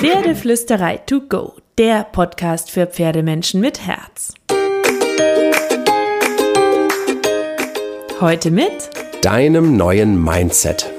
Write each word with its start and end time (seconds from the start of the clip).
Pferdeflüsterei 0.00 0.96
to 0.96 1.20
go, 1.20 1.56
der 1.76 2.04
Podcast 2.04 2.70
für 2.70 2.86
Pferdemenschen 2.86 3.60
mit 3.60 3.86
Herz. 3.86 4.32
Heute 8.18 8.50
mit 8.50 8.88
deinem 9.20 9.76
neuen 9.76 10.24
Mindset. 10.24 10.90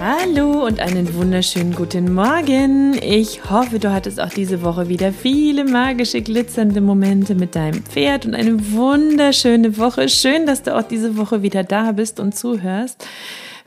Hallo 0.00 0.64
und 0.64 0.78
einen 0.78 1.12
wunderschönen 1.14 1.74
guten 1.74 2.14
Morgen. 2.14 2.96
Ich 3.02 3.50
hoffe, 3.50 3.80
du 3.80 3.92
hattest 3.92 4.20
auch 4.20 4.30
diese 4.30 4.62
Woche 4.62 4.88
wieder 4.88 5.12
viele 5.12 5.64
magische, 5.64 6.22
glitzernde 6.22 6.80
Momente 6.80 7.34
mit 7.34 7.56
deinem 7.56 7.82
Pferd 7.82 8.24
und 8.24 8.36
eine 8.36 8.70
wunderschöne 8.70 9.76
Woche. 9.78 10.08
Schön, 10.08 10.46
dass 10.46 10.62
du 10.62 10.76
auch 10.76 10.84
diese 10.84 11.16
Woche 11.16 11.42
wieder 11.42 11.64
da 11.64 11.90
bist 11.90 12.20
und 12.20 12.36
zuhörst. 12.36 13.04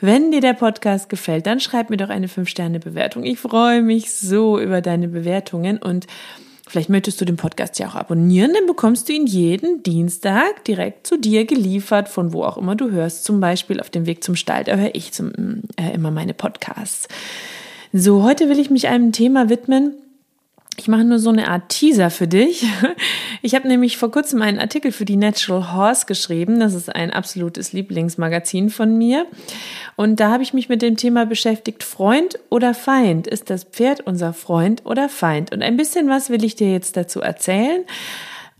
Wenn 0.01 0.31
dir 0.31 0.41
der 0.41 0.53
Podcast 0.53 1.09
gefällt, 1.09 1.45
dann 1.45 1.59
schreib 1.59 1.91
mir 1.91 1.97
doch 1.97 2.09
eine 2.09 2.27
5-Sterne-Bewertung. 2.27 3.23
Ich 3.23 3.37
freue 3.37 3.83
mich 3.83 4.11
so 4.11 4.59
über 4.59 4.81
deine 4.81 5.07
Bewertungen 5.07 5.77
und 5.77 6.07
Vielleicht 6.67 6.89
möchtest 6.89 7.19
du 7.19 7.25
den 7.25 7.35
Podcast 7.35 7.79
ja 7.79 7.89
auch 7.89 7.95
abonnieren, 7.95 8.53
dann 8.53 8.65
bekommst 8.65 9.09
du 9.09 9.13
ihn 9.13 9.27
jeden 9.27 9.83
Dienstag 9.83 10.63
direkt 10.63 11.05
zu 11.05 11.17
dir 11.17 11.43
geliefert, 11.43 12.07
von 12.07 12.31
wo 12.31 12.45
auch 12.45 12.57
immer 12.57 12.77
du 12.77 12.91
hörst. 12.91 13.25
Zum 13.25 13.41
Beispiel 13.41 13.81
auf 13.81 13.89
dem 13.89 14.05
Weg 14.05 14.23
zum 14.23 14.37
Stall, 14.37 14.63
da 14.63 14.77
höre 14.77 14.95
ich 14.95 15.11
zum, 15.11 15.63
äh, 15.75 15.93
immer 15.93 16.11
meine 16.11 16.33
Podcasts. 16.33 17.09
So, 17.91 18.23
heute 18.23 18.47
will 18.47 18.57
ich 18.57 18.69
mich 18.69 18.87
einem 18.87 19.11
Thema 19.11 19.49
widmen, 19.49 19.95
ich 20.77 20.87
mache 20.87 21.03
nur 21.03 21.19
so 21.19 21.29
eine 21.29 21.47
Art 21.47 21.69
Teaser 21.69 22.09
für 22.09 22.27
dich. 22.27 22.65
Ich 23.43 23.55
habe 23.55 23.67
nämlich 23.67 23.97
vor 23.97 24.11
kurzem 24.11 24.43
einen 24.43 24.59
Artikel 24.59 24.91
für 24.91 25.03
die 25.03 25.15
Natural 25.15 25.73
Horse 25.73 26.05
geschrieben. 26.05 26.59
Das 26.59 26.75
ist 26.75 26.93
ein 26.93 27.09
absolutes 27.09 27.73
Lieblingsmagazin 27.73 28.69
von 28.69 28.95
mir. 28.95 29.25
Und 29.95 30.19
da 30.19 30.29
habe 30.29 30.43
ich 30.43 30.53
mich 30.53 30.69
mit 30.69 30.83
dem 30.83 30.95
Thema 30.95 31.25
beschäftigt, 31.25 31.83
Freund 31.83 32.37
oder 32.51 32.75
Feind? 32.75 33.25
Ist 33.25 33.49
das 33.49 33.63
Pferd 33.63 34.01
unser 34.01 34.33
Freund 34.33 34.85
oder 34.85 35.09
Feind? 35.09 35.51
Und 35.51 35.63
ein 35.63 35.75
bisschen 35.75 36.07
was 36.07 36.29
will 36.29 36.43
ich 36.43 36.55
dir 36.55 36.71
jetzt 36.71 36.97
dazu 36.97 37.19
erzählen. 37.19 37.83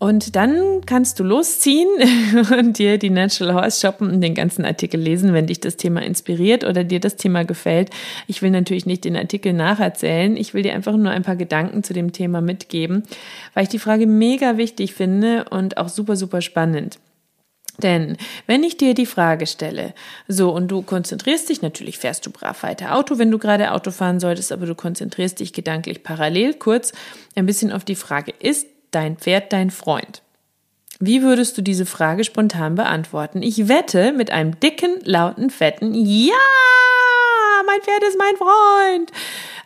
Und 0.02 0.36
dann 0.36 0.82
kannst 0.88 1.20
du 1.20 1.24
losziehen 1.24 1.88
und 2.58 2.80
dir 2.80 2.98
die 2.98 3.12
Natural 3.12 3.54
Horse 3.54 3.80
shoppen 3.80 4.10
und 4.10 4.20
den 4.20 4.34
ganzen 4.34 4.66
Artikel 4.66 5.00
lesen, 5.00 5.32
wenn 5.32 5.46
dich 5.46 5.60
das 5.60 5.78
Thema 5.78 6.02
inspiriert 6.02 6.64
oder 6.64 6.84
dir 6.84 7.00
das 7.00 7.18
Thema 7.18 7.46
gefällt. 7.46 7.92
Ich 8.26 8.42
will 8.42 8.50
natürlich 8.50 8.88
nicht 8.88 9.06
den 9.06 9.16
Artikel 9.16 9.54
nacherzählen. 9.54 10.38
Ich 10.38 10.56
will 10.56 10.64
dir 10.64 10.74
einfach 10.74 10.98
nur 10.98 11.12
ein 11.12 11.22
paar 11.22 11.36
Gedanken 11.36 11.84
zu 11.84 11.94
dem 11.94 12.14
Thema 12.14 12.42
mitgeben, 12.42 13.04
weil 13.54 13.62
ich 13.62 13.70
die 13.70 13.78
Frage 13.78 14.08
mega 14.08 14.58
wichtig 14.58 14.96
finde 14.96 15.46
und 15.52 15.78
auch 15.78 15.90
super, 15.90 16.16
super 16.16 16.42
spannend. 16.42 16.98
Denn 17.78 18.18
wenn 18.48 18.64
ich 18.64 18.78
dir 18.78 18.96
die 18.96 19.06
Frage 19.06 19.46
stelle, 19.46 19.94
so 20.28 20.50
und 20.52 20.70
du 20.70 20.82
konzentrierst 20.82 21.48
dich, 21.48 21.62
natürlich 21.62 22.00
fährst 22.00 22.26
du 22.26 22.32
brav 22.32 22.64
weiter 22.64 22.96
Auto, 22.96 23.20
wenn 23.20 23.30
du 23.30 23.38
gerade 23.38 23.72
Auto 23.72 23.92
fahren 23.92 24.20
solltest, 24.20 24.52
aber 24.52 24.66
du 24.66 24.74
konzentrierst 24.74 25.40
dich 25.40 25.54
gedanklich 25.54 26.02
parallel 26.02 26.56
kurz 26.56 26.92
ein 27.36 27.46
bisschen 27.46 27.72
auf 27.72 27.86
die 27.86 27.94
Frage, 27.94 28.34
ist 28.40 28.66
dein 28.92 29.18
Pferd 29.18 29.54
dein 29.54 29.72
Freund? 29.72 30.22
Wie 31.00 31.24
würdest 31.24 31.58
du 31.58 31.64
diese 31.64 31.88
Frage 31.88 32.24
spontan 32.24 32.76
beantworten? 32.76 33.42
Ich 33.42 33.68
wette 33.68 34.12
mit 34.12 34.30
einem 34.30 34.60
dicken, 34.60 35.00
lauten, 35.04 35.50
fetten 35.50 35.96
Ja, 35.96 36.36
mein 37.66 37.82
Pferd 37.82 38.04
ist 38.08 38.20
mein 38.20 38.36
Freund. 38.38 39.12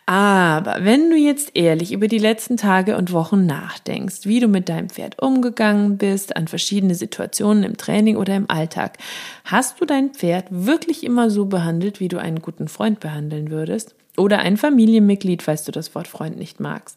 Aber 0.06 0.76
wenn 0.84 1.10
du 1.10 1.16
jetzt 1.16 1.50
ehrlich 1.54 1.92
über 1.92 2.06
die 2.06 2.18
letzten 2.18 2.56
Tage 2.56 2.96
und 2.96 3.12
Wochen 3.12 3.44
nachdenkst, 3.44 4.20
wie 4.24 4.38
du 4.38 4.46
mit 4.46 4.68
deinem 4.68 4.88
Pferd 4.88 5.20
umgegangen 5.20 5.98
bist, 5.98 6.36
an 6.36 6.46
verschiedene 6.46 6.94
Situationen 6.94 7.64
im 7.64 7.76
Training 7.76 8.16
oder 8.16 8.36
im 8.36 8.48
Alltag, 8.48 8.98
hast 9.44 9.80
du 9.80 9.84
dein 9.84 10.10
Pferd 10.10 10.46
wirklich 10.50 11.02
immer 11.04 11.28
so 11.28 11.46
behandelt, 11.46 11.98
wie 11.98 12.08
du 12.08 12.18
einen 12.18 12.40
guten 12.40 12.68
Freund 12.68 13.00
behandeln 13.00 13.50
würdest? 13.50 13.96
Oder 14.16 14.38
ein 14.38 14.56
Familienmitglied, 14.56 15.42
falls 15.42 15.64
du 15.64 15.72
das 15.72 15.94
Wort 15.94 16.08
Freund 16.08 16.38
nicht 16.38 16.60
magst? 16.60 16.96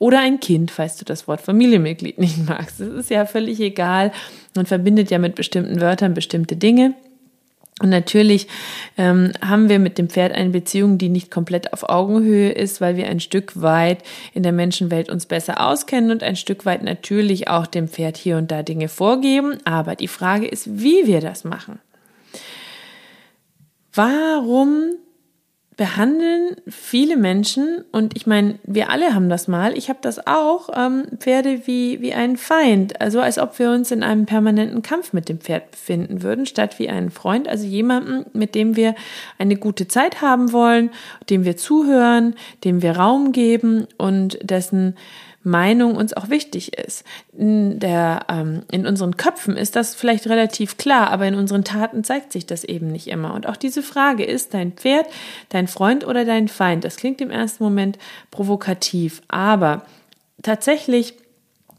Oder 0.00 0.20
ein 0.20 0.40
Kind, 0.40 0.70
falls 0.70 0.96
du 0.96 1.04
das 1.04 1.28
Wort 1.28 1.42
Familienmitglied 1.42 2.18
nicht 2.18 2.38
magst. 2.48 2.80
Das 2.80 2.88
ist 2.88 3.10
ja 3.10 3.26
völlig 3.26 3.60
egal. 3.60 4.12
Man 4.56 4.64
verbindet 4.64 5.10
ja 5.10 5.18
mit 5.18 5.34
bestimmten 5.34 5.82
Wörtern 5.82 6.14
bestimmte 6.14 6.56
Dinge. 6.56 6.94
Und 7.82 7.90
natürlich 7.90 8.48
ähm, 8.96 9.32
haben 9.42 9.68
wir 9.68 9.78
mit 9.78 9.98
dem 9.98 10.08
Pferd 10.08 10.32
eine 10.32 10.48
Beziehung, 10.48 10.96
die 10.96 11.10
nicht 11.10 11.30
komplett 11.30 11.74
auf 11.74 11.86
Augenhöhe 11.86 12.50
ist, 12.50 12.80
weil 12.80 12.96
wir 12.96 13.08
ein 13.08 13.20
Stück 13.20 13.60
weit 13.60 14.02
in 14.32 14.42
der 14.42 14.52
Menschenwelt 14.52 15.10
uns 15.10 15.26
besser 15.26 15.66
auskennen 15.66 16.10
und 16.10 16.22
ein 16.22 16.36
Stück 16.36 16.64
weit 16.64 16.82
natürlich 16.82 17.48
auch 17.48 17.66
dem 17.66 17.86
Pferd 17.86 18.16
hier 18.16 18.38
und 18.38 18.50
da 18.50 18.62
Dinge 18.62 18.88
vorgeben. 18.88 19.58
Aber 19.66 19.96
die 19.96 20.08
Frage 20.08 20.48
ist, 20.48 20.80
wie 20.80 21.06
wir 21.06 21.20
das 21.20 21.44
machen. 21.44 21.78
Warum 23.92 24.94
behandeln 25.80 26.56
viele 26.68 27.16
Menschen, 27.16 27.86
und 27.90 28.14
ich 28.14 28.26
meine, 28.26 28.56
wir 28.64 28.90
alle 28.90 29.14
haben 29.14 29.30
das 29.30 29.48
mal, 29.48 29.78
ich 29.78 29.88
habe 29.88 30.00
das 30.02 30.26
auch, 30.26 30.68
ähm, 30.76 31.06
Pferde 31.16 31.62
wie, 31.66 32.02
wie 32.02 32.12
einen 32.12 32.36
Feind, 32.36 33.00
also 33.00 33.18
als 33.18 33.38
ob 33.38 33.58
wir 33.58 33.70
uns 33.70 33.90
in 33.90 34.02
einem 34.02 34.26
permanenten 34.26 34.82
Kampf 34.82 35.14
mit 35.14 35.30
dem 35.30 35.40
Pferd 35.40 35.70
befinden 35.70 36.22
würden, 36.22 36.44
statt 36.44 36.78
wie 36.78 36.90
einen 36.90 37.08
Freund, 37.08 37.48
also 37.48 37.64
jemanden, 37.64 38.26
mit 38.34 38.54
dem 38.54 38.76
wir 38.76 38.94
eine 39.38 39.56
gute 39.56 39.88
Zeit 39.88 40.20
haben 40.20 40.52
wollen, 40.52 40.90
dem 41.30 41.46
wir 41.46 41.56
zuhören, 41.56 42.34
dem 42.62 42.82
wir 42.82 42.98
Raum 42.98 43.32
geben 43.32 43.86
und 43.96 44.38
dessen 44.42 44.96
Meinung 45.42 45.96
uns 45.96 46.12
auch 46.12 46.28
wichtig 46.28 46.76
ist. 46.76 47.04
In, 47.32 47.78
der, 47.78 48.26
ähm, 48.28 48.62
in 48.70 48.86
unseren 48.86 49.16
Köpfen 49.16 49.56
ist 49.56 49.74
das 49.74 49.94
vielleicht 49.94 50.26
relativ 50.26 50.76
klar, 50.76 51.10
aber 51.10 51.26
in 51.26 51.34
unseren 51.34 51.64
Taten 51.64 52.04
zeigt 52.04 52.32
sich 52.32 52.46
das 52.46 52.64
eben 52.64 52.88
nicht 52.88 53.08
immer. 53.08 53.32
Und 53.34 53.46
auch 53.46 53.56
diese 53.56 53.82
Frage, 53.82 54.24
ist 54.24 54.52
dein 54.52 54.72
Pferd 54.72 55.06
dein 55.48 55.66
Freund 55.66 56.06
oder 56.06 56.24
dein 56.24 56.48
Feind? 56.48 56.84
Das 56.84 56.96
klingt 56.96 57.20
im 57.20 57.30
ersten 57.30 57.64
Moment 57.64 57.98
provokativ, 58.30 59.22
aber 59.28 59.84
tatsächlich 60.42 61.14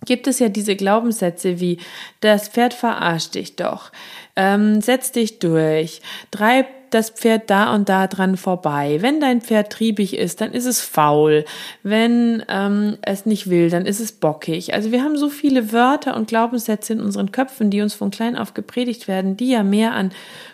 gibt 0.05 0.25
es 0.25 0.39
ja 0.39 0.49
diese 0.49 0.75
Glaubenssätze 0.75 1.59
wie, 1.59 1.77
das 2.21 2.49
Pferd 2.49 2.73
verarscht 2.73 3.35
dich 3.35 3.55
doch, 3.55 3.91
ähm, 4.35 4.81
setz 4.81 5.11
dich 5.11 5.37
durch, 5.37 6.01
treib 6.31 6.65
das 6.93 7.09
Pferd 7.09 7.49
da 7.49 7.73
und 7.73 7.89
da 7.89 8.07
dran 8.07 8.37
vorbei. 8.37 8.97
Wenn 9.01 9.19
dein 9.19 9.41
Pferd 9.41 9.71
triebig 9.71 10.15
ist, 10.15 10.41
dann 10.41 10.53
ist 10.53 10.65
es 10.65 10.81
faul. 10.81 11.45
Wenn 11.83 12.43
ähm, 12.49 12.97
es 13.01 13.25
nicht 13.25 13.49
will, 13.49 13.69
dann 13.69 13.85
ist 13.85 13.99
es 13.99 14.11
bockig. 14.11 14.73
Also 14.73 14.91
wir 14.91 15.03
haben 15.03 15.17
so 15.17 15.29
viele 15.29 15.71
Wörter 15.71 16.15
und 16.15 16.27
Glaubenssätze 16.27 16.93
in 16.93 17.01
unseren 17.01 17.31
Köpfen, 17.31 17.69
die 17.69 17.81
uns 17.81 17.93
von 17.93 18.11
klein 18.11 18.37
auf 18.37 18.53
gepredigt 18.53 19.07
werden, 19.07 19.37
die 19.37 19.49
ja 19.49 19.63
mehr 19.63 19.93
an 19.93 20.11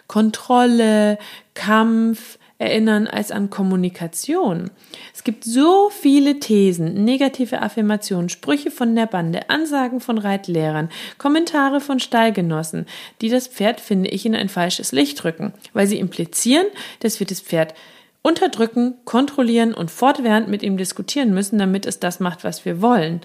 Kontrolle, 0.07 1.17
Kampf, 1.53 2.37
erinnern 2.59 3.07
als 3.07 3.31
an 3.31 3.49
Kommunikation. 3.49 4.71
Es 5.13 5.23
gibt 5.23 5.43
so 5.43 5.89
viele 5.89 6.39
Thesen, 6.39 7.03
negative 7.03 7.61
Affirmationen, 7.61 8.29
Sprüche 8.29 8.71
von 8.71 8.95
der 8.95 9.05
Bande, 9.05 9.49
Ansagen 9.49 9.99
von 9.99 10.17
Reitlehrern, 10.17 10.89
Kommentare 11.17 11.81
von 11.81 11.99
Stallgenossen, 11.99 12.87
die 13.21 13.29
das 13.29 13.47
Pferd, 13.47 13.79
finde 13.79 14.09
ich, 14.09 14.25
in 14.25 14.35
ein 14.35 14.49
falsches 14.49 14.91
Licht 14.91 15.23
rücken, 15.23 15.53
weil 15.73 15.87
sie 15.87 15.99
implizieren, 15.99 16.65
dass 17.01 17.19
wir 17.19 17.27
das 17.27 17.41
Pferd 17.41 17.75
unterdrücken, 18.23 18.95
kontrollieren 19.05 19.73
und 19.73 19.91
fortwährend 19.91 20.47
mit 20.47 20.63
ihm 20.63 20.77
diskutieren 20.77 21.33
müssen, 21.33 21.59
damit 21.59 21.85
es 21.85 21.99
das 21.99 22.19
macht, 22.19 22.43
was 22.43 22.65
wir 22.65 22.81
wollen. 22.81 23.21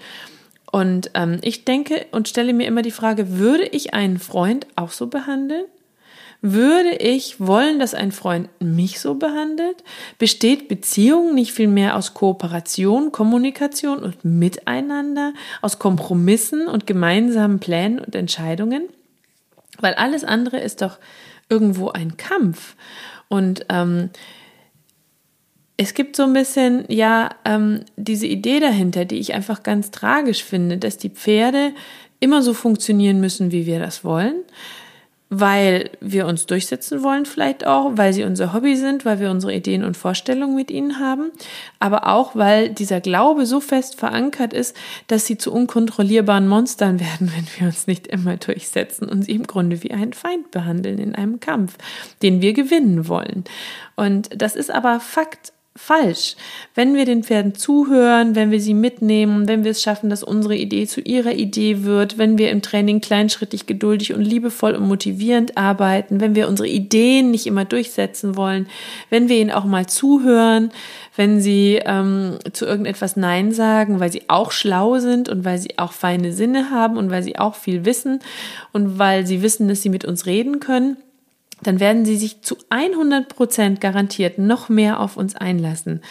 Und 0.71 1.11
ähm, 1.13 1.39
ich 1.41 1.65
denke 1.65 2.05
und 2.11 2.27
stelle 2.27 2.53
mir 2.53 2.65
immer 2.67 2.81
die 2.81 2.91
Frage, 2.91 3.37
würde 3.37 3.63
ich 3.63 3.93
einen 3.93 4.17
Freund 4.17 4.65
auch 4.75 4.91
so 4.91 5.07
behandeln? 5.07 5.65
Würde 6.45 6.97
ich 6.97 7.39
wollen, 7.39 7.79
dass 7.79 7.93
ein 7.93 8.11
Freund 8.11 8.49
mich 8.59 8.99
so 8.99 9.15
behandelt? 9.15 9.81
Besteht 10.19 10.67
Beziehung 10.67 11.33
nicht 11.33 11.53
vielmehr 11.53 11.95
aus 11.95 12.13
Kooperation, 12.13 13.13
Kommunikation 13.13 13.99
und 13.99 14.25
Miteinander, 14.25 15.33
aus 15.61 15.79
Kompromissen 15.79 16.67
und 16.67 16.85
gemeinsamen 16.85 17.59
Plänen 17.59 17.99
und 17.99 18.13
Entscheidungen? 18.13 18.89
Weil 19.79 19.93
alles 19.93 20.25
andere 20.25 20.59
ist 20.59 20.81
doch 20.81 20.99
irgendwo 21.47 21.91
ein 21.91 22.17
Kampf. 22.17 22.75
Und 23.29 23.65
ähm, 23.69 24.09
es 25.77 25.93
gibt 25.93 26.17
so 26.17 26.23
ein 26.23 26.33
bisschen, 26.33 26.83
ja, 26.89 27.29
ähm, 27.45 27.85
diese 27.95 28.27
Idee 28.27 28.59
dahinter, 28.59 29.05
die 29.05 29.19
ich 29.19 29.33
einfach 29.33 29.63
ganz 29.63 29.91
tragisch 29.91 30.43
finde, 30.43 30.77
dass 30.77 30.97
die 30.97 31.09
Pferde 31.09 31.71
immer 32.19 32.41
so 32.41 32.53
funktionieren 32.53 33.21
müssen, 33.21 33.53
wie 33.53 33.65
wir 33.65 33.79
das 33.79 34.03
wollen 34.03 34.43
weil 35.39 35.89
wir 35.99 36.27
uns 36.27 36.45
durchsetzen 36.45 37.03
wollen 37.03 37.25
vielleicht 37.25 37.65
auch, 37.65 37.91
weil 37.95 38.13
sie 38.13 38.23
unser 38.23 38.53
Hobby 38.53 38.75
sind, 38.75 39.05
weil 39.05 39.19
wir 39.19 39.31
unsere 39.31 39.53
Ideen 39.53 39.83
und 39.83 39.97
Vorstellungen 39.97 40.55
mit 40.55 40.69
ihnen 40.69 40.99
haben, 40.99 41.31
aber 41.79 42.07
auch, 42.07 42.35
weil 42.35 42.69
dieser 42.69 43.01
Glaube 43.01 43.45
so 43.45 43.59
fest 43.59 43.99
verankert 43.99 44.53
ist, 44.53 44.75
dass 45.07 45.25
sie 45.25 45.37
zu 45.37 45.51
unkontrollierbaren 45.51 46.47
Monstern 46.47 46.99
werden, 46.99 47.31
wenn 47.35 47.47
wir 47.57 47.67
uns 47.67 47.87
nicht 47.87 48.07
immer 48.07 48.37
durchsetzen 48.37 49.09
und 49.09 49.23
sie 49.23 49.31
im 49.31 49.47
Grunde 49.47 49.81
wie 49.83 49.91
einen 49.91 50.13
Feind 50.13 50.51
behandeln 50.51 50.99
in 50.99 51.15
einem 51.15 51.39
Kampf, 51.39 51.77
den 52.21 52.41
wir 52.41 52.53
gewinnen 52.53 53.07
wollen. 53.07 53.43
Und 53.95 54.29
das 54.35 54.55
ist 54.55 54.71
aber 54.71 54.99
Fakt 54.99 55.53
falsch. 55.75 56.35
Wenn 56.75 56.95
wir 56.95 57.05
den 57.05 57.23
Pferden 57.23 57.55
zuhören, 57.55 58.35
wenn 58.35 58.51
wir 58.51 58.61
sie 58.61 58.75
mitnehmen, 58.75 59.47
wenn 59.47 59.63
wir 59.63 59.71
es 59.71 59.81
schaffen, 59.81 60.09
dass 60.09 60.23
unsere 60.23 60.55
Idee 60.55 60.85
zu 60.85 61.01
ihrer 61.01 61.33
Idee 61.33 61.83
wird, 61.83 62.19
wenn 62.19 62.37
wir 62.37 62.51
im 62.51 62.61
Training 62.61 63.01
kleinschrittig, 63.01 63.65
geduldig 63.65 64.13
und 64.13 64.21
liebevoll 64.21 64.75
und 64.75 64.87
motivierend 64.87 65.57
arbeiten, 65.57 66.21
wenn 66.21 66.35
wir 66.35 66.47
unsere 66.47 66.67
Ideen 66.67 67.31
nicht 67.31 67.47
immer 67.47 67.65
durchsetzen 67.65 68.35
wollen, 68.35 68.67
wenn 69.09 69.29
wir 69.29 69.37
ihnen 69.37 69.51
auch 69.51 69.65
mal 69.65 69.87
zuhören, 69.87 70.71
wenn 71.15 71.41
sie 71.41 71.79
ähm, 71.83 72.37
zu 72.53 72.65
irgendetwas 72.65 73.15
Nein 73.15 73.51
sagen, 73.51 73.99
weil 73.99 74.11
sie 74.11 74.29
auch 74.29 74.51
schlau 74.51 74.99
sind 74.99 75.27
und 75.27 75.43
weil 75.43 75.57
sie 75.57 75.79
auch 75.79 75.91
feine 75.91 76.33
Sinne 76.33 76.69
haben 76.69 76.97
und 76.97 77.09
weil 77.09 77.23
sie 77.23 77.39
auch 77.39 77.55
viel 77.55 77.83
wissen 77.83 78.19
und 78.73 78.99
weil 78.99 79.25
sie 79.25 79.41
wissen, 79.41 79.67
dass 79.67 79.81
sie 79.81 79.89
mit 79.89 80.05
uns 80.05 80.27
reden 80.27 80.59
können, 80.59 80.97
dann 81.67 81.79
werden 81.79 82.05
sie 82.05 82.17
sich 82.17 82.41
zu 82.41 82.57
100 82.69 83.29
Prozent 83.29 83.81
garantiert 83.81 84.37
noch 84.37 84.69
mehr 84.69 84.99
auf 84.99 85.17
uns 85.17 85.35
einlassen. 85.35 86.01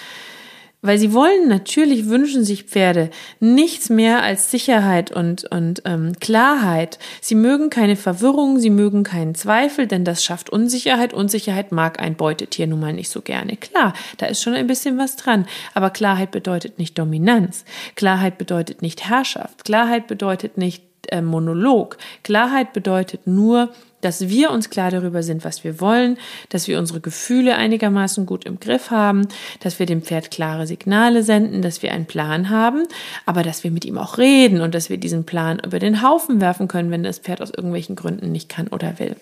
Weil 0.84 0.98
sie 0.98 1.12
wollen, 1.12 1.46
natürlich 1.46 2.08
wünschen 2.08 2.44
sich 2.44 2.64
Pferde 2.64 3.10
nichts 3.38 3.88
mehr 3.88 4.24
als 4.24 4.50
Sicherheit 4.50 5.12
und, 5.12 5.44
und 5.44 5.82
ähm, 5.84 6.14
Klarheit. 6.18 6.98
Sie 7.20 7.36
mögen 7.36 7.70
keine 7.70 7.94
Verwirrung, 7.94 8.58
sie 8.58 8.68
mögen 8.68 9.04
keinen 9.04 9.36
Zweifel, 9.36 9.86
denn 9.86 10.04
das 10.04 10.24
schafft 10.24 10.50
Unsicherheit. 10.50 11.14
Unsicherheit 11.14 11.70
mag 11.70 12.00
ein 12.00 12.16
Beutetier 12.16 12.66
nun 12.66 12.80
mal 12.80 12.92
nicht 12.92 13.10
so 13.10 13.20
gerne. 13.20 13.56
Klar, 13.56 13.94
da 14.18 14.26
ist 14.26 14.42
schon 14.42 14.54
ein 14.54 14.66
bisschen 14.66 14.98
was 14.98 15.14
dran. 15.14 15.46
Aber 15.72 15.90
Klarheit 15.90 16.32
bedeutet 16.32 16.80
nicht 16.80 16.98
Dominanz. 16.98 17.64
Klarheit 17.94 18.36
bedeutet 18.36 18.82
nicht 18.82 19.08
Herrschaft. 19.08 19.64
Klarheit 19.64 20.08
bedeutet 20.08 20.58
nicht 20.58 20.82
äh, 21.10 21.22
Monolog. 21.22 21.96
Klarheit 22.24 22.72
bedeutet 22.72 23.28
nur, 23.28 23.72
dass 24.02 24.28
wir 24.28 24.50
uns 24.50 24.68
klar 24.68 24.90
darüber 24.90 25.22
sind, 25.22 25.44
was 25.44 25.64
wir 25.64 25.80
wollen, 25.80 26.18
dass 26.50 26.68
wir 26.68 26.78
unsere 26.78 27.00
Gefühle 27.00 27.56
einigermaßen 27.56 28.26
gut 28.26 28.44
im 28.44 28.60
Griff 28.60 28.90
haben, 28.90 29.26
dass 29.60 29.78
wir 29.78 29.86
dem 29.86 30.02
Pferd 30.02 30.30
klare 30.30 30.66
Signale 30.66 31.22
senden, 31.22 31.62
dass 31.62 31.82
wir 31.82 31.92
einen 31.92 32.06
Plan 32.06 32.50
haben, 32.50 32.84
aber 33.24 33.42
dass 33.42 33.64
wir 33.64 33.70
mit 33.70 33.86
ihm 33.86 33.96
auch 33.96 34.18
reden 34.18 34.60
und 34.60 34.74
dass 34.74 34.90
wir 34.90 34.98
diesen 34.98 35.24
Plan 35.24 35.58
über 35.64 35.78
den 35.78 36.02
Haufen 36.02 36.40
werfen 36.40 36.68
können, 36.68 36.90
wenn 36.90 37.02
das 37.02 37.18
Pferd 37.18 37.40
aus 37.40 37.50
irgendwelchen 37.50 37.96
Gründen 37.96 38.30
nicht 38.30 38.48
kann 38.48 38.68
oder 38.68 38.98
will. 38.98 39.16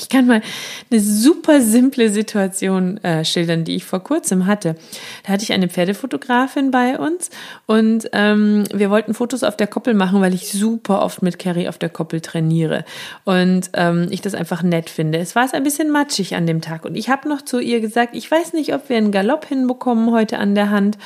Ich 0.00 0.08
kann 0.08 0.26
mal 0.26 0.42
eine 0.90 1.00
super 1.00 1.60
simple 1.60 2.10
Situation 2.10 2.98
äh, 2.98 3.24
schildern, 3.24 3.64
die 3.64 3.74
ich 3.74 3.84
vor 3.84 4.00
kurzem 4.00 4.46
hatte. 4.46 4.76
Da 5.24 5.32
hatte 5.32 5.42
ich 5.42 5.52
eine 5.52 5.68
Pferdefotografin 5.68 6.70
bei 6.70 6.98
uns 6.98 7.30
und 7.66 8.08
ähm, 8.12 8.64
wir 8.72 8.90
wollten 8.90 9.12
Fotos 9.12 9.42
auf 9.42 9.56
der 9.56 9.66
Koppel 9.66 9.94
machen, 9.94 10.20
weil 10.20 10.34
ich 10.34 10.52
super 10.52 11.02
oft 11.02 11.22
mit 11.22 11.40
Carrie 11.40 11.68
auf 11.68 11.78
der 11.78 11.88
Koppel 11.88 12.20
trainiere 12.20 12.84
und 13.24 13.70
ähm, 13.74 14.06
ich 14.10 14.20
das 14.20 14.34
einfach 14.34 14.62
nett 14.62 14.88
finde. 14.88 15.18
Es 15.18 15.34
war 15.34 15.44
es 15.44 15.52
ein 15.52 15.64
bisschen 15.64 15.90
matschig 15.90 16.36
an 16.36 16.46
dem 16.46 16.60
Tag 16.60 16.84
und 16.84 16.94
ich 16.94 17.08
habe 17.08 17.28
noch 17.28 17.42
zu 17.42 17.58
ihr 17.58 17.80
gesagt, 17.80 18.14
ich 18.14 18.30
weiß 18.30 18.52
nicht, 18.52 18.74
ob 18.74 18.88
wir 18.88 18.96
einen 18.96 19.10
Galopp 19.10 19.46
hinbekommen 19.46 20.12
heute 20.12 20.38
an 20.38 20.54
der 20.54 20.70
Hand 20.70 20.96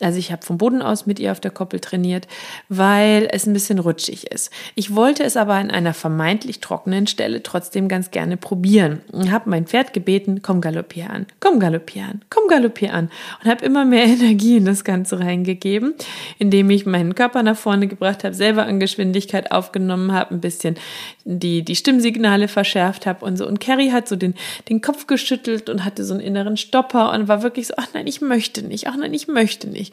also 0.00 0.18
ich 0.18 0.30
habe 0.30 0.44
vom 0.44 0.58
Boden 0.58 0.82
aus 0.82 1.06
mit 1.06 1.18
ihr 1.18 1.32
auf 1.32 1.40
der 1.40 1.50
Koppel 1.50 1.80
trainiert, 1.80 2.28
weil 2.68 3.28
es 3.32 3.46
ein 3.46 3.54
bisschen 3.54 3.78
rutschig 3.78 4.30
ist. 4.30 4.50
Ich 4.74 4.94
wollte 4.94 5.24
es 5.24 5.36
aber 5.36 5.54
an 5.54 5.70
einer 5.70 5.94
vermeintlich 5.94 6.60
trockenen 6.60 7.06
Stelle 7.06 7.42
trotzdem 7.42 7.88
ganz 7.88 8.10
gerne 8.10 8.36
probieren 8.36 9.00
und 9.12 9.30
habe 9.30 9.48
mein 9.48 9.66
Pferd 9.66 9.94
gebeten, 9.94 10.42
komm 10.42 10.60
galoppier 10.60 11.08
an, 11.10 11.26
komm 11.40 11.60
galoppier 11.60 12.04
an, 12.04 12.20
komm 12.28 12.48
galoppier 12.48 12.92
an 12.92 13.10
und 13.42 13.50
habe 13.50 13.64
immer 13.64 13.84
mehr 13.84 14.04
Energie 14.06 14.56
in 14.58 14.66
das 14.66 14.84
Ganze 14.84 15.18
reingegeben, 15.18 15.94
indem 16.38 16.68
ich 16.70 16.84
meinen 16.84 17.14
Körper 17.14 17.42
nach 17.42 17.56
vorne 17.56 17.86
gebracht 17.86 18.24
habe, 18.24 18.34
selber 18.34 18.66
an 18.66 18.80
Geschwindigkeit 18.80 19.50
aufgenommen 19.50 20.12
habe, 20.12 20.34
ein 20.34 20.40
bisschen 20.40 20.76
die, 21.24 21.64
die 21.64 21.76
Stimmsignale 21.76 22.48
verschärft 22.48 23.06
habe 23.06 23.24
und 23.24 23.36
so. 23.36 23.46
Und 23.46 23.60
Carrie 23.60 23.92
hat 23.92 24.08
so 24.08 24.16
den, 24.16 24.34
den 24.68 24.80
Kopf 24.80 25.06
geschüttelt 25.06 25.70
und 25.70 25.84
hatte 25.84 26.04
so 26.04 26.14
einen 26.14 26.22
inneren 26.22 26.56
Stopper 26.56 27.12
und 27.12 27.28
war 27.28 27.42
wirklich 27.42 27.68
so, 27.68 27.74
ach 27.76 27.88
nein, 27.94 28.06
ich 28.06 28.20
möchte 28.20 28.62
nicht, 28.62 28.88
ach 28.88 28.96
nein, 28.96 29.14
ich 29.14 29.26
möchte 29.26 29.68
nicht. 29.68 29.85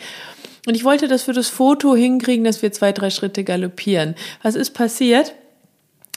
Und 0.65 0.75
ich 0.75 0.83
wollte 0.83 1.07
das 1.07 1.23
für 1.23 1.33
das 1.33 1.49
Foto 1.49 1.95
hinkriegen, 1.95 2.45
dass 2.45 2.61
wir 2.61 2.71
zwei, 2.71 2.91
drei 2.91 3.09
Schritte 3.09 3.43
galoppieren. 3.43 4.15
Was 4.41 4.55
ist 4.55 4.71
passiert? 4.71 5.33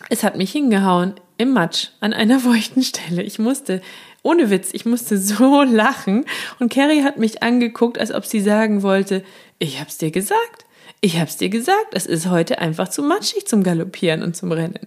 Es 0.08 0.22
hat 0.22 0.36
mich 0.36 0.52
hingehauen 0.52 1.14
im 1.38 1.52
Matsch 1.52 1.88
an 2.00 2.12
einer 2.12 2.40
feuchten 2.40 2.82
Stelle. 2.82 3.22
Ich 3.22 3.38
musste, 3.38 3.80
ohne 4.22 4.50
Witz, 4.50 4.70
ich 4.72 4.86
musste 4.86 5.18
so 5.18 5.62
lachen. 5.62 6.24
Und 6.58 6.72
Carrie 6.72 7.02
hat 7.02 7.18
mich 7.18 7.42
angeguckt, 7.42 7.98
als 7.98 8.12
ob 8.12 8.26
sie 8.26 8.40
sagen 8.40 8.82
wollte, 8.82 9.24
ich 9.58 9.80
hab's 9.80 9.98
dir 9.98 10.10
gesagt 10.10 10.65
ich 11.02 11.20
hab's 11.20 11.36
dir 11.36 11.50
gesagt, 11.50 11.88
es 11.92 12.06
ist 12.06 12.28
heute 12.30 12.58
einfach 12.58 12.88
zu 12.88 13.02
matschig 13.02 13.46
zum 13.46 13.62
Galoppieren 13.62 14.22
und 14.22 14.34
zum 14.34 14.50
Rennen. 14.50 14.80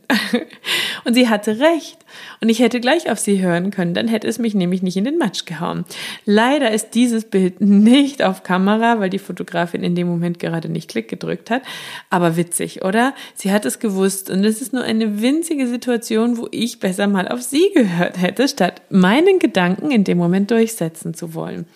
und 1.06 1.14
sie 1.14 1.30
hatte 1.30 1.60
recht. 1.60 1.98
Und 2.42 2.50
ich 2.50 2.60
hätte 2.60 2.80
gleich 2.80 3.12
auf 3.12 3.20
sie 3.20 3.42
hören 3.42 3.70
können, 3.70 3.94
dann 3.94 4.08
hätte 4.08 4.28
es 4.28 4.40
mich 4.40 4.56
nämlich 4.56 4.82
nicht 4.82 4.98
in 4.98 5.04
den 5.04 5.20
Matsch 5.20 5.46
gehauen. 5.46 5.86
Leider 6.26 6.72
ist 6.72 6.96
dieses 6.96 7.26
Bild 7.26 7.62
nicht 7.62 8.24
auf 8.24 8.42
Kamera, 8.42 9.00
weil 9.00 9.12
die 9.12 9.20
Fotografin 9.20 9.84
in 9.84 9.94
dem 9.94 10.08
Moment 10.08 10.40
gerade 10.40 10.68
nicht 10.68 10.90
Klick 10.90 11.10
gedrückt 11.10 11.52
hat. 11.52 11.62
Aber 12.10 12.36
witzig, 12.38 12.84
oder? 12.84 13.14
Sie 13.36 13.52
hat 13.52 13.66
es 13.66 13.78
gewusst 13.78 14.32
und 14.32 14.44
es 14.44 14.62
ist 14.62 14.74
nur 14.74 14.84
eine 14.84 15.22
winzige 15.22 15.68
Situation, 15.68 16.38
wo 16.38 16.48
ich 16.50 16.80
besser 16.80 17.08
mal 17.08 17.28
auf 17.28 17.44
sie 17.44 17.70
gehört 17.74 18.20
hätte, 18.20 18.48
statt 18.48 18.82
meinen 18.90 19.38
Gedanken 19.38 19.92
in 19.92 20.04
dem 20.04 20.18
Moment 20.18 20.50
durchsetzen 20.50 21.14
zu 21.14 21.36
wollen 21.36 21.68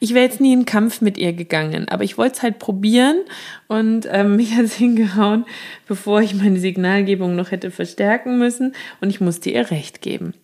ich 0.00 0.14
wäre 0.14 0.24
jetzt 0.24 0.40
nie 0.40 0.54
in 0.54 0.64
Kampf 0.64 1.02
mit 1.02 1.18
ihr 1.18 1.34
gegangen, 1.34 1.88
aber 1.88 2.02
ich 2.04 2.18
wollte 2.18 2.36
es 2.36 2.42
halt 2.42 2.58
probieren 2.58 3.18
und 3.68 4.08
ähm, 4.10 4.36
mich 4.36 4.56
hat 4.56 4.64
es 4.64 4.74
hingehauen, 4.74 5.44
bevor 5.86 6.22
ich 6.22 6.34
meine 6.34 6.58
Signalgebung 6.58 7.36
noch 7.36 7.50
hätte 7.52 7.70
verstärken 7.70 8.38
müssen 8.38 8.74
und 9.00 9.10
ich 9.10 9.20
musste 9.20 9.50
ihr 9.50 9.70
recht 9.70 10.00
geben. 10.00 10.34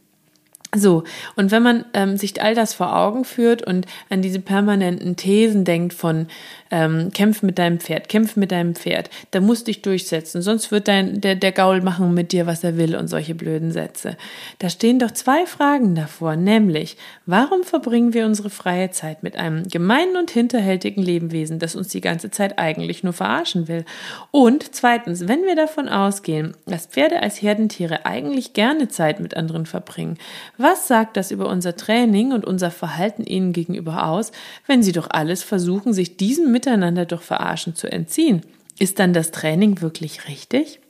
So, 0.75 1.05
und 1.37 1.53
wenn 1.53 1.63
man 1.63 1.85
ähm, 1.95 2.17
sich 2.17 2.43
all 2.43 2.55
das 2.55 2.75
vor 2.75 2.97
Augen 2.97 3.25
führt 3.25 3.63
und 3.67 3.87
an 4.11 4.21
diese 4.21 4.41
permanenten 4.41 5.15
Thesen 5.17 5.65
denkt 5.65 5.95
von 5.95 6.27
ähm, 6.73 7.11
kämpf 7.13 7.43
mit 7.43 7.59
deinem 7.59 7.79
Pferd, 7.79 8.09
kämpf 8.09 8.35
mit 8.35 8.51
deinem 8.51 8.75
Pferd, 8.75 9.09
da 9.31 9.41
musst 9.41 9.69
dich 9.69 9.83
durchsetzen, 9.83 10.43
sonst 10.43 10.73
wird 10.73 10.89
dein, 10.89 11.21
der, 11.21 11.37
der 11.37 11.53
Gaul 11.53 11.83
machen 11.83 12.13
mit 12.15 12.33
dir, 12.33 12.47
was 12.47 12.65
er 12.65 12.77
will 12.77 12.97
und 12.97 13.07
solche 13.07 13.37
blöden 13.37 13.71
Sätze. 13.71 14.17
Da 14.59 14.69
stehen 14.69 14.99
doch 14.99 15.13
zwei 15.13 15.47
Fragen 15.47 15.95
davor, 15.95 16.35
nämlich, 16.35 16.97
warum 17.27 17.63
verbringen 17.63 18.13
wir 18.13 18.27
unsere 18.27 18.51
freie 18.51 18.91
Zeit 18.91 19.23
mit 19.23 19.37
einem 19.37 19.69
gemeinen 19.69 20.17
und 20.17 20.31
hinterhältigen 20.31 21.03
Lebewesen, 21.03 21.61
das 21.61 21.77
uns 21.77 21.89
die 21.89 22.01
ganze 22.01 22.31
Zeit 22.33 22.59
eigentlich 22.59 23.05
nur 23.05 23.13
verarschen 23.13 23.69
will? 23.69 23.85
Und 24.33 24.75
zweitens, 24.75 25.29
wenn 25.29 25.45
wir 25.45 25.55
davon 25.55 25.89
ausgehen, 25.89 26.57
dass 26.67 26.87
Pferde 26.87 27.23
als 27.23 27.41
Herdentiere 27.41 28.05
eigentlich 28.05 28.53
gerne 28.53 28.89
Zeit 28.89 29.21
mit 29.21 29.37
anderen 29.37 29.67
verbringen, 29.67 30.19
was 30.59 30.89
sagt 30.89 31.17
das 31.17 31.31
über 31.31 31.49
unser 31.49 31.77
Training 31.77 32.33
und 32.33 32.45
unser 32.45 32.71
Verhalten 32.71 33.25
ihnen 33.25 33.53
gegenüber 33.53 34.07
aus, 34.07 34.33
wenn 34.67 34.83
sie 34.83 34.93
doch 34.93 35.09
alles 35.11 35.43
versuchen, 35.43 35.93
sich 35.93 36.17
diesem 36.17 36.53
Miteinander 36.53 37.05
durch 37.05 37.23
Verarschen 37.23 37.75
zu 37.75 37.91
entziehen? 37.91 38.43
Ist 38.79 38.99
dann 38.99 39.13
das 39.13 39.31
Training 39.31 39.81
wirklich 39.81 40.29
richtig? 40.29 40.81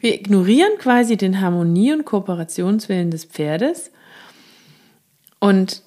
Wir 0.00 0.14
ignorieren 0.14 0.72
quasi 0.78 1.16
den 1.16 1.40
Harmonie- 1.40 1.92
und 1.92 2.04
Kooperationswillen 2.04 3.10
des 3.10 3.24
Pferdes 3.24 3.90
und 5.40 5.82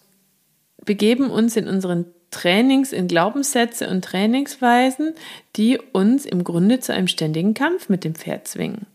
begeben 0.86 1.30
uns 1.30 1.56
in 1.56 1.68
unseren 1.68 2.06
Trainings 2.32 2.92
in 2.92 3.08
Glaubenssätze 3.08 3.90
und 3.90 4.04
Trainingsweisen, 4.04 5.14
die 5.56 5.80
uns 5.94 6.26
im 6.26 6.44
Grunde 6.44 6.80
zu 6.80 6.94
einem 6.94 7.08
ständigen 7.08 7.54
Kampf 7.54 7.90
mit 7.90 8.04
dem 8.04 8.16
Pferd 8.16 8.48
zwingen. 8.48 8.86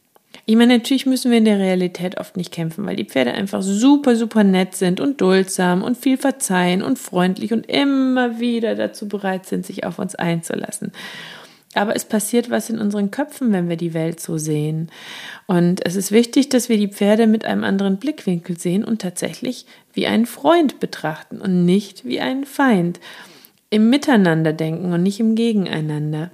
Ich 0.45 0.57
meine, 0.57 0.79
natürlich 0.79 1.07
müssen 1.07 1.31
wir 1.31 1.39
in 1.39 1.45
der 1.45 1.61
Realität 1.61 2.19
oft 2.19 2.37
nicht 2.37 2.53
kämpfen, 2.53 2.85
weil 2.85 2.97
die 2.97 3.05
Pferde 3.05 3.33
einfach 3.33 3.63
super, 3.63 4.17
super 4.17 4.43
nett 4.43 4.75
sind 4.75 4.99
und 4.99 5.21
duldsam 5.21 5.83
und 5.83 5.97
viel 5.97 6.17
verzeihen 6.17 6.83
und 6.83 6.99
freundlich 6.99 7.53
und 7.53 7.67
immer 7.67 8.41
wieder 8.41 8.75
dazu 8.75 9.07
bereit 9.07 9.47
sind, 9.47 9.65
sich 9.65 9.85
auf 9.85 10.01
uns 10.01 10.17
einzulassen. 10.17 10.91
Aber 11.75 11.95
es 11.95 12.05
passiert 12.05 12.51
was 12.51 12.69
in 12.71 12.79
unseren 12.79 13.11
Köpfen, 13.11 13.53
wenn 13.53 13.69
wir 13.69 13.77
die 13.77 13.95
Welt 13.95 14.21
so 14.21 14.37
sehen. 14.37 14.91
Und 15.47 15.87
es 15.87 15.97
ist 15.97 16.11
wichtig, 16.13 16.49
dass 16.49 16.69
wir 16.69 16.77
die 16.77 16.89
Pferde 16.89 17.27
mit 17.27 17.45
einem 17.45 17.65
anderen 17.65 17.97
Blickwinkel 17.97 18.59
sehen 18.59 18.85
und 18.85 19.01
tatsächlich 19.01 19.65
wie 19.95 20.07
einen 20.07 20.27
Freund 20.27 20.81
betrachten 20.81 21.41
und 21.41 21.65
nicht 21.65 22.05
wie 22.05 22.21
einen 22.21 22.45
Feind. 22.45 23.01
Im 23.71 23.89
Miteinander 23.89 24.53
denken 24.53 24.93
und 24.93 25.03
nicht 25.03 25.21
im 25.21 25.35
Gegeneinander 25.35 26.31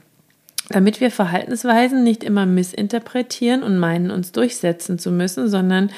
damit 0.68 1.00
wir 1.00 1.10
Verhaltensweisen 1.10 2.04
nicht 2.04 2.22
immer 2.22 2.44
missinterpretieren 2.44 3.62
und 3.62 3.78
meinen, 3.78 4.10
uns 4.10 4.32
durchsetzen 4.32 4.98
zu 4.98 5.10
müssen, 5.10 5.48
sondern 5.48 5.90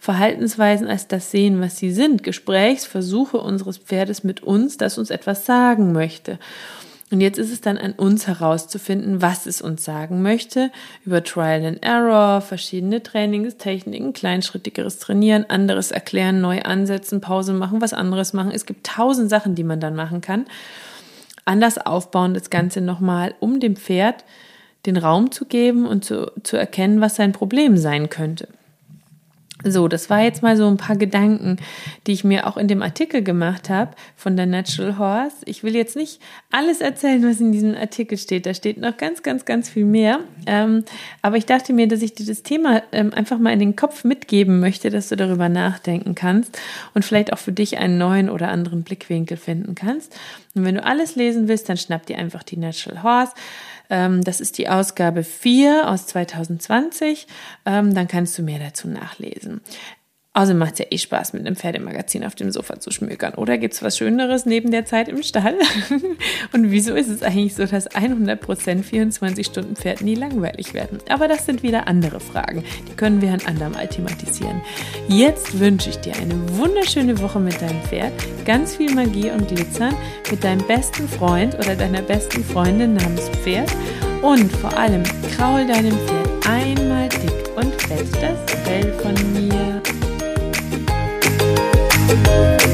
Verhaltensweisen 0.00 0.86
als 0.86 1.08
das 1.08 1.30
sehen, 1.30 1.60
was 1.60 1.76
sie 1.76 1.92
sind. 1.92 2.22
Gesprächsversuche 2.22 3.36
unseres 3.38 3.78
Pferdes 3.78 4.24
mit 4.24 4.42
uns, 4.42 4.76
das 4.78 4.98
uns 4.98 5.10
etwas 5.10 5.44
sagen 5.44 5.92
möchte. 5.92 6.38
Und 7.10 7.20
jetzt 7.20 7.38
ist 7.38 7.52
es 7.52 7.60
dann 7.60 7.76
an 7.76 7.92
uns 7.92 8.26
herauszufinden, 8.26 9.20
was 9.20 9.46
es 9.46 9.60
uns 9.60 9.84
sagen 9.84 10.22
möchte, 10.22 10.72
über 11.04 11.22
Trial 11.22 11.64
and 11.64 11.82
Error, 11.82 12.40
verschiedene 12.40 13.02
Trainingstechniken, 13.02 14.14
kleinschrittigeres 14.14 14.98
Trainieren, 14.98 15.48
anderes 15.48 15.90
erklären, 15.90 16.40
neu 16.40 16.62
ansetzen, 16.62 17.20
Pause 17.20 17.52
machen, 17.52 17.82
was 17.82 17.92
anderes 17.92 18.32
machen. 18.32 18.50
Es 18.52 18.64
gibt 18.66 18.86
tausend 18.86 19.28
Sachen, 19.28 19.54
die 19.54 19.64
man 19.64 19.80
dann 19.80 19.94
machen 19.94 20.22
kann 20.22 20.46
anders 21.44 21.78
aufbauen, 21.78 22.34
das 22.34 22.50
Ganze 22.50 22.80
nochmal, 22.80 23.34
um 23.40 23.60
dem 23.60 23.76
Pferd 23.76 24.24
den 24.86 24.96
Raum 24.96 25.30
zu 25.30 25.46
geben 25.46 25.86
und 25.86 26.04
zu, 26.04 26.30
zu 26.42 26.56
erkennen, 26.56 27.00
was 27.00 27.16
sein 27.16 27.32
Problem 27.32 27.76
sein 27.76 28.10
könnte. 28.10 28.48
So, 29.64 29.88
das 29.88 30.10
war 30.10 30.22
jetzt 30.22 30.42
mal 30.42 30.58
so 30.58 30.68
ein 30.68 30.76
paar 30.76 30.96
Gedanken, 30.96 31.56
die 32.06 32.12
ich 32.12 32.22
mir 32.22 32.46
auch 32.46 32.58
in 32.58 32.68
dem 32.68 32.82
Artikel 32.82 33.22
gemacht 33.22 33.70
habe 33.70 33.92
von 34.14 34.36
der 34.36 34.44
Natural 34.44 34.98
Horse. 34.98 35.36
Ich 35.46 35.64
will 35.64 35.74
jetzt 35.74 35.96
nicht 35.96 36.20
alles 36.50 36.82
erzählen, 36.82 37.26
was 37.26 37.40
in 37.40 37.50
diesem 37.50 37.74
Artikel 37.74 38.18
steht. 38.18 38.44
Da 38.44 38.52
steht 38.52 38.76
noch 38.76 38.98
ganz, 38.98 39.22
ganz, 39.22 39.46
ganz 39.46 39.70
viel 39.70 39.86
mehr. 39.86 40.20
Ähm, 40.46 40.84
aber 41.22 41.38
ich 41.38 41.46
dachte 41.46 41.72
mir, 41.72 41.88
dass 41.88 42.02
ich 42.02 42.14
dir 42.14 42.26
das 42.26 42.42
Thema 42.42 42.82
ähm, 42.92 43.14
einfach 43.14 43.38
mal 43.38 43.54
in 43.54 43.58
den 43.58 43.74
Kopf 43.74 44.04
mitgeben 44.04 44.60
möchte, 44.60 44.90
dass 44.90 45.08
du 45.08 45.16
darüber 45.16 45.48
nachdenken 45.48 46.14
kannst 46.14 46.58
und 46.92 47.04
vielleicht 47.04 47.32
auch 47.32 47.38
für 47.38 47.52
dich 47.52 47.78
einen 47.78 47.96
neuen 47.96 48.28
oder 48.28 48.48
anderen 48.48 48.82
Blickwinkel 48.82 49.38
finden 49.38 49.74
kannst. 49.74 50.14
Und 50.54 50.64
wenn 50.64 50.74
du 50.74 50.84
alles 50.84 51.16
lesen 51.16 51.48
willst, 51.48 51.68
dann 51.68 51.78
schnapp 51.78 52.04
dir 52.06 52.18
einfach 52.18 52.42
die 52.42 52.58
Natural 52.58 53.02
Horse. 53.02 53.32
Ähm, 53.90 54.22
das 54.22 54.40
ist 54.40 54.58
die 54.58 54.68
Ausgabe 54.68 55.24
4 55.24 55.88
aus 55.88 56.06
2020. 56.06 57.26
Ähm, 57.66 57.94
dann 57.94 58.08
kannst 58.08 58.36
du 58.38 58.42
mehr 58.42 58.58
dazu 58.58 58.88
nachlesen. 58.88 59.60
Außerdem 60.36 60.58
macht 60.58 60.72
es 60.72 60.78
ja 60.80 60.86
eh 60.90 60.98
Spaß, 60.98 61.32
mit 61.32 61.46
einem 61.46 61.54
Pferdemagazin 61.54 62.24
auf 62.24 62.34
dem 62.34 62.50
Sofa 62.50 62.80
zu 62.80 62.90
schmökern. 62.90 63.34
Oder 63.34 63.56
gibt 63.56 63.74
es 63.74 63.84
was 63.84 63.96
Schöneres 63.96 64.46
neben 64.46 64.72
der 64.72 64.84
Zeit 64.84 65.08
im 65.08 65.22
Stall? 65.22 65.54
Und 66.52 66.72
wieso 66.72 66.94
ist 66.94 67.08
es 67.08 67.22
eigentlich 67.22 67.54
so, 67.54 67.64
dass 67.64 67.88
100% 67.88 68.82
24 68.82 69.46
Stunden 69.46 69.76
Pferd 69.76 70.02
nie 70.02 70.16
langweilig 70.16 70.74
werden? 70.74 70.98
Aber 71.08 71.28
das 71.28 71.46
sind 71.46 71.62
wieder 71.62 71.86
andere 71.86 72.18
Fragen. 72.18 72.64
Die 72.88 72.96
können 72.96 73.22
wir 73.22 73.32
ein 73.32 73.46
andermal 73.46 73.86
thematisieren. 73.86 74.60
Jetzt 75.06 75.60
wünsche 75.60 75.90
ich 75.90 75.98
dir 75.98 76.16
eine 76.16 76.34
wunderschöne 76.58 77.20
Woche 77.20 77.38
mit 77.38 77.62
deinem 77.62 77.80
Pferd, 77.82 78.12
ganz 78.44 78.74
viel 78.74 78.92
Magie 78.92 79.30
und 79.30 79.46
Glitzern, 79.46 79.94
mit 80.32 80.42
deinem 80.42 80.66
besten 80.66 81.08
Freund 81.08 81.54
oder 81.54 81.76
deiner 81.76 82.02
besten 82.02 82.42
Freundin 82.42 82.94
namens 82.94 83.28
Pferd 83.44 83.70
und 84.20 84.50
vor 84.50 84.76
allem 84.76 85.04
kraul 85.36 85.64
deinem 85.64 85.92
Pferd 85.92 86.48
einmal 86.48 87.08
dick 87.08 87.56
und 87.56 87.72
fett 87.82 88.06
das 88.20 88.60
Fell 88.64 88.92
von 88.94 89.14
mir. 89.32 89.82
Música 92.06 92.73